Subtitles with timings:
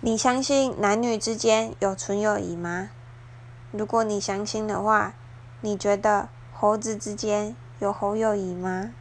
[0.00, 2.90] 你相信男女之间有纯友谊吗？
[3.72, 5.14] 如果你相信的话
[5.60, 8.94] 你觉得猴子之间有猴友谊吗？